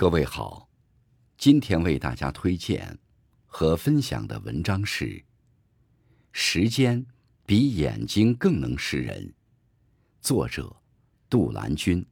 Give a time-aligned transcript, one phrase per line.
[0.00, 0.68] 各位好，
[1.36, 2.96] 今天为大家推荐
[3.46, 5.06] 和分享的文章是
[6.30, 7.04] 《时间
[7.44, 9.20] 比眼睛更能识人》，
[10.20, 10.76] 作者
[11.28, 12.06] 杜兰君，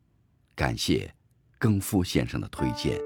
[0.56, 1.14] 感谢
[1.60, 3.00] 更夫先生的推荐。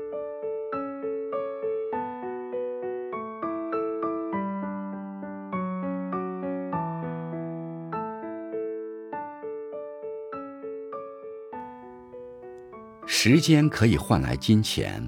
[13.23, 15.07] 时间可以换来金钱，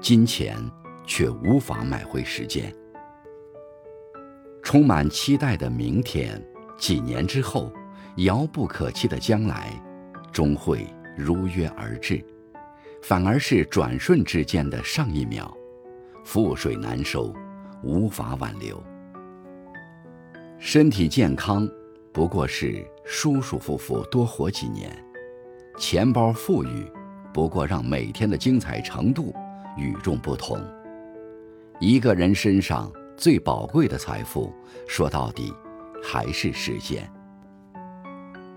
[0.00, 0.56] 金钱
[1.04, 2.72] 却无法买回时间。
[4.62, 6.40] 充满期待的明天，
[6.78, 7.72] 几年之后，
[8.18, 9.72] 遥不可期的将来，
[10.30, 12.24] 终会如约而至，
[13.02, 15.52] 反而是转瞬之间的上一秒，
[16.24, 17.34] 覆水难收，
[17.82, 18.80] 无法挽留。
[20.60, 21.68] 身体健康，
[22.12, 24.88] 不过是舒舒服服多活几年；
[25.76, 26.86] 钱包富裕。
[27.32, 29.34] 不过，让每天的精彩程度
[29.76, 30.60] 与众不同。
[31.80, 34.52] 一个人身上最宝贵的财富，
[34.86, 35.52] 说到底
[36.02, 37.10] 还是时间，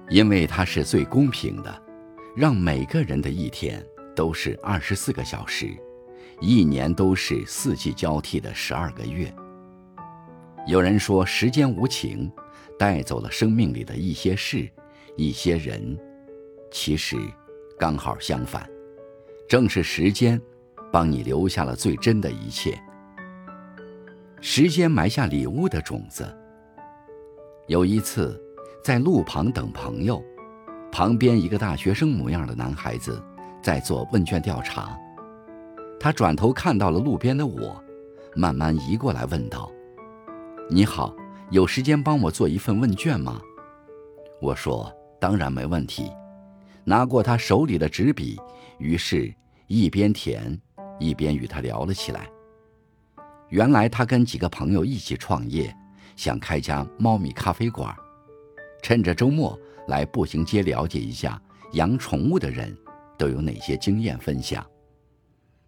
[0.10, 1.82] 因为它是最公平的，
[2.36, 5.70] 让每个人的一天都是二十四个小时，
[6.42, 9.34] 一年都是四季交替的十二个月。
[10.68, 12.30] 有人说时间无情，
[12.78, 14.70] 带走了生命里的一些事、
[15.16, 15.98] 一些人，
[16.72, 17.18] 其实。
[17.78, 18.70] 刚好相反，
[19.50, 20.42] 正是时间，
[20.92, 22.80] 帮你留下了最真的一切。
[24.40, 26.26] 时间埋下礼物的种子。
[27.68, 28.42] 有一次，
[28.84, 30.24] 在路旁等朋友，
[30.92, 33.22] 旁边一个大学生模样的男孩子
[33.62, 34.98] 在做问卷调查。
[36.00, 37.84] 他转头看到了路边的我，
[38.36, 39.70] 慢慢移过来问道
[40.70, 41.14] ：“你好，
[41.50, 43.42] 有时间帮我做一份问卷吗？”
[44.40, 46.10] 我说：“当然没问题。”
[46.86, 48.40] 拿过他手里的纸笔，
[48.78, 49.34] 于是，
[49.66, 50.58] 一边填，
[51.00, 52.30] 一边与他聊了起来。
[53.50, 55.76] 原来他跟几个朋友一起创业，
[56.16, 57.94] 想开家猫咪咖啡馆，
[58.84, 61.42] 趁着周末来步行街了解一下
[61.74, 62.76] 养宠物的人
[63.18, 64.64] 都有哪些经验分享。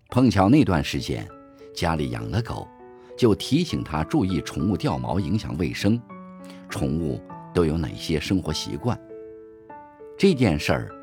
[0.10, 1.28] 碰巧那段时间
[1.74, 2.68] 家里养了狗，
[3.18, 6.00] 就提醒他注意宠物掉毛影响卫生，
[6.70, 7.20] 宠物
[7.56, 9.00] 都有哪些生活习惯。
[10.16, 10.97] 这件事儿。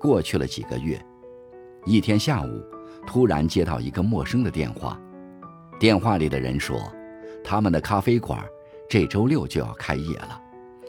[0.00, 0.98] 过去了几个月，
[1.84, 2.64] 一天下午，
[3.06, 4.98] 突然接到一个陌生的电话。
[5.78, 6.80] 电话里的人说，
[7.44, 8.42] 他们的咖啡馆
[8.88, 10.40] 这周六就要开业了，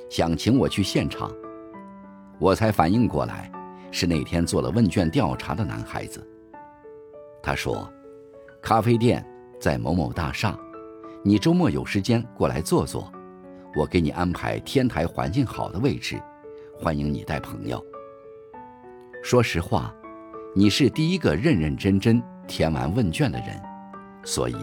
[0.09, 1.29] 想请我去现场。
[2.39, 3.51] 我才反应过来，
[3.91, 6.25] 是那天做了问卷调查的男孩子。
[7.43, 7.91] 他说，
[8.61, 9.25] 咖啡店
[9.59, 10.57] 在某某大厦，
[11.21, 13.11] 你周末有时间过来坐坐，
[13.75, 16.17] 我给你安排天台环境好的位置，
[16.79, 17.85] 欢迎你带朋友。
[19.23, 19.93] 说实话，
[20.55, 23.49] 你是第一个认认真真填完问卷的人，
[24.23, 24.55] 所以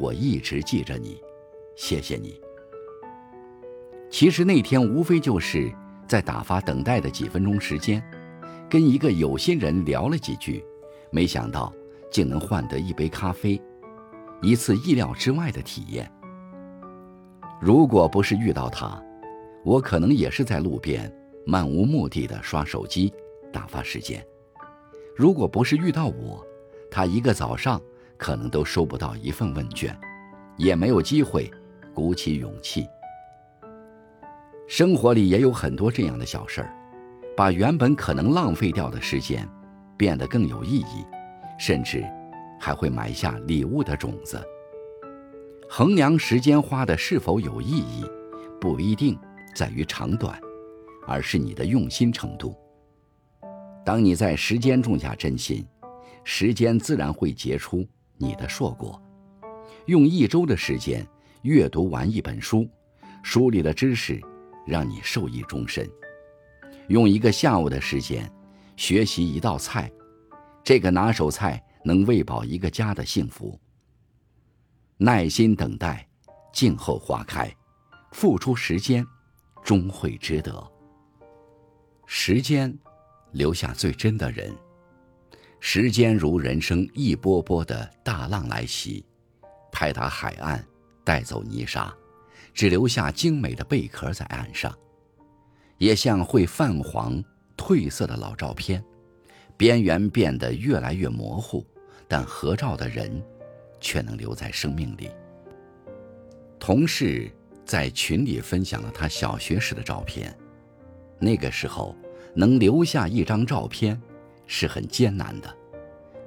[0.00, 1.22] 我一直记着你，
[1.76, 2.38] 谢谢你。
[4.10, 5.72] 其实那天无非就是
[6.08, 8.02] 在打发等待的几分钟时间，
[8.68, 10.64] 跟一个有心人聊了几句，
[11.10, 11.72] 没想到
[12.10, 13.62] 竟能换得一杯咖啡，
[14.42, 16.10] 一次意料之外的体验。
[17.60, 19.00] 如果不是遇到他，
[19.64, 21.10] 我可能也是在路边
[21.46, 23.12] 漫无目的的刷手机。
[23.52, 24.24] 打发时间，
[25.16, 26.44] 如果不是遇到我，
[26.90, 27.80] 他一个早上
[28.16, 29.96] 可能都收不到一份问卷，
[30.56, 31.50] 也没有机会
[31.94, 32.86] 鼓起勇气。
[34.66, 36.72] 生活里也有很多这样的小事儿，
[37.36, 39.48] 把原本可能浪费掉的时间
[39.96, 41.04] 变得更有意义，
[41.58, 42.04] 甚至
[42.60, 44.40] 还会埋下礼物的种子。
[45.68, 48.04] 衡量时间花的是否有意义，
[48.60, 49.18] 不一定
[49.54, 50.40] 在于长短，
[51.06, 52.54] 而是你的用心程度。
[53.84, 55.66] 当你在时间种下真心，
[56.22, 57.86] 时间自然会结出
[58.18, 59.00] 你的硕果。
[59.86, 61.06] 用一周的时间
[61.42, 62.68] 阅读完一本书，
[63.22, 64.20] 书里的知识
[64.66, 65.86] 让你受益终身；
[66.88, 68.30] 用一个下午的时间
[68.76, 69.90] 学习一道菜，
[70.62, 73.58] 这个拿手菜能喂饱一个家的幸福。
[74.98, 76.06] 耐心等待，
[76.52, 77.50] 静候花开，
[78.12, 79.04] 付出时间，
[79.64, 80.70] 终会值得。
[82.04, 82.78] 时间。
[83.32, 84.52] 留下最真的人，
[85.60, 89.04] 时间如人生一波波的大浪来袭，
[89.70, 90.64] 拍打海岸，
[91.04, 91.94] 带走泥沙，
[92.52, 94.72] 只留下精美的贝壳在岸上；
[95.78, 97.22] 也像会泛黄、
[97.56, 98.82] 褪色的老照片，
[99.56, 101.64] 边缘变得越来越模糊，
[102.08, 103.22] 但合照的人，
[103.80, 105.10] 却能留在生命里。
[106.58, 107.30] 同事
[107.64, 110.36] 在群里分享了他小学时的照片，
[111.20, 111.94] 那个时候。
[112.34, 114.00] 能留下一张照片，
[114.46, 115.56] 是很艰难的。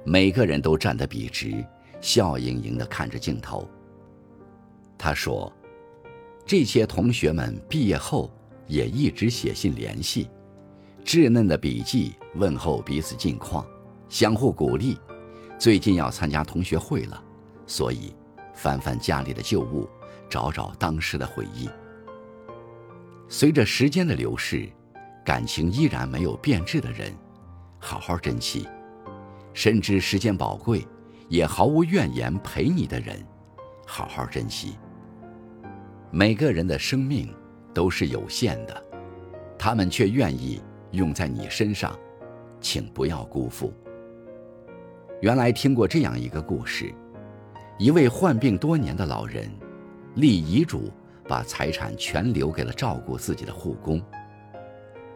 [0.04, 1.64] 每个人都站得笔直，
[2.00, 3.68] 笑盈盈地看着镜头。
[4.98, 5.52] 他说
[6.44, 8.30] ：“这些同学们毕业后
[8.66, 10.28] 也一直写信联系，
[11.04, 13.66] 稚嫩的笔记问候彼此近况，
[14.08, 14.98] 相互鼓励。
[15.58, 17.22] 最近要参加同学会了，
[17.66, 18.14] 所以
[18.54, 19.88] 翻翻家里的旧物，
[20.28, 21.68] 找找当时的回忆。
[23.28, 24.68] 随着时间的流逝，
[25.24, 27.10] 感情依然没有变质的人，
[27.78, 28.68] 好好珍惜；
[29.54, 30.86] 深知时间宝贵，
[31.30, 33.16] 也毫无怨言陪你的人，
[33.86, 34.76] 好好珍惜。
[36.10, 37.34] 每个人的生命
[37.72, 38.84] 都是有限的，
[39.58, 41.98] 他们却愿意用在你身上，
[42.60, 43.72] 请不要辜负。
[45.22, 46.92] 原来听过这样一个故事：
[47.78, 49.50] 一位患病多年的老人，
[50.16, 50.92] 立遗嘱
[51.26, 54.02] 把财产全留给了照顾自己的护工。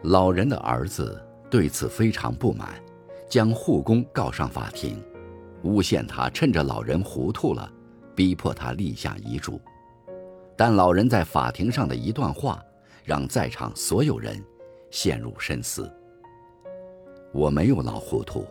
[0.03, 2.81] 老人的儿子对此非常不满，
[3.29, 5.03] 将护工告上法庭，
[5.63, 7.69] 诬陷他趁着老人糊涂了，
[8.15, 9.59] 逼迫他立下遗嘱。
[10.55, 12.63] 但老人在法庭上的一段话，
[13.03, 14.41] 让在场所有人
[14.89, 15.91] 陷入深思。
[17.33, 18.45] 我没有老糊涂。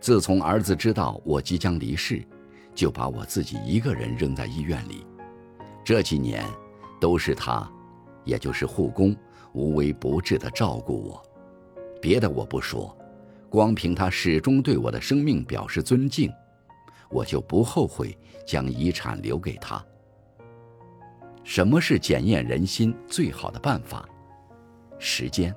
[0.00, 2.26] 自从儿子知道我即将离世，
[2.74, 5.06] 就把我自己一个人扔在医院里。
[5.84, 6.44] 这几年，
[6.98, 7.70] 都是他，
[8.24, 9.14] 也就是护工，
[9.52, 11.22] 无微不至地照顾我。
[12.00, 12.96] 别的我不说，
[13.48, 16.32] 光凭他始终对我的生命表示尊敬，
[17.10, 18.16] 我就不后悔
[18.46, 19.84] 将遗产留给他。
[21.44, 24.08] 什么是检验人心最好的办法？
[24.98, 25.54] 时间。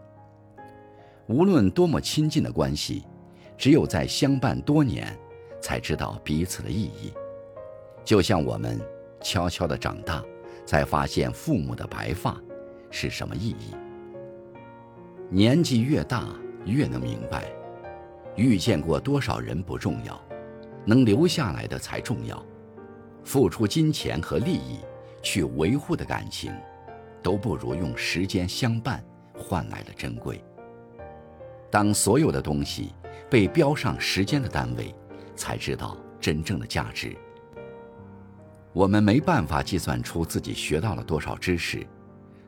[1.28, 3.04] 无论多么亲近的关系。
[3.58, 5.18] 只有在相伴多年，
[5.62, 7.14] 才知道彼此的意义。
[8.04, 8.78] 就像我们
[9.22, 10.22] 悄悄地长大，
[10.66, 12.38] 才发现父母的白发
[12.92, 13.74] 是什么意义。
[15.30, 16.28] 年纪越大，
[16.66, 17.52] 越能明白，
[18.36, 20.20] 遇见过多少人不重要，
[20.86, 22.44] 能留下来的才重要。
[23.24, 24.80] 付出金钱和利益
[25.22, 26.54] 去维护的感情，
[27.24, 29.04] 都不如用时间相伴
[29.38, 30.44] 换来的珍贵。
[31.70, 32.94] 当所有的东西。
[33.28, 34.94] 被标上时间的单位，
[35.36, 37.16] 才知道真正的价值。
[38.72, 41.86] 我们没办法计算出自己学到了多少知识，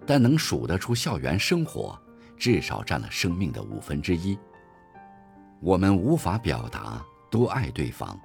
[0.06, 2.00] 但能数得出校园生活
[2.38, 4.38] 至少占了生命的五分之一。
[5.60, 8.20] 我们无法表达多爱对方，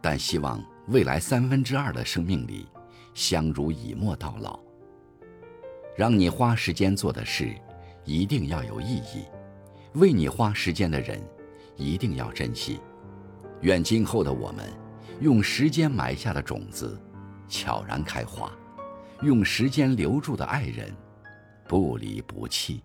[0.00, 2.66] 但希望未来三分之二的生命里，
[3.14, 4.58] 相濡以沫到老。
[5.96, 7.54] 让你花时间做的事，
[8.04, 9.28] 一定要有意义；
[9.94, 11.20] 为你花时间的人。
[11.76, 12.78] 一定要珍惜，
[13.62, 14.70] 愿今后的我们，
[15.20, 17.00] 用时间埋下的种子，
[17.48, 18.52] 悄然开花；
[19.22, 20.94] 用时间留住的爱人，
[21.66, 22.82] 不离不弃。